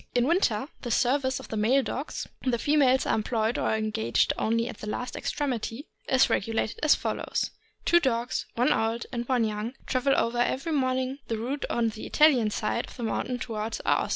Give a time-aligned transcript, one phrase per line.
[0.15, 4.67] In winter the service of the male dogs (the females are employed or engaged only
[4.67, 7.51] at the last extremity) is regulated as follows:
[7.85, 12.07] Two dogs, one old and one young, travel over every morning the route on the
[12.07, 14.09] Italian side of the mountain toward Aosta.